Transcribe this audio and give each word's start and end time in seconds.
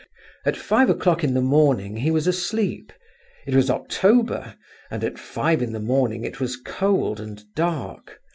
At 0.47 0.57
five 0.57 0.89
o'clock 0.89 1.23
in 1.23 1.35
the 1.35 1.41
morning 1.43 1.97
he 1.97 2.09
was 2.09 2.25
asleep—it 2.25 3.53
was 3.53 3.69
October, 3.69 4.55
and 4.89 5.03
at 5.03 5.19
five 5.19 5.61
in 5.61 5.73
the 5.73 5.79
morning 5.79 6.23
it 6.25 6.39
was 6.39 6.57
cold 6.57 7.19
and 7.19 7.43
dark. 7.55 8.19